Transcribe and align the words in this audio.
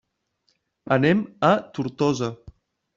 Anem 0.97 1.23
a 1.53 1.55
Tortosa. 1.77 2.35